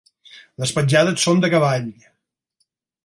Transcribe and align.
Les 0.63 0.71
petjades 0.77 1.25
són 1.27 1.43
de 1.45 1.53
cavall. 1.57 1.87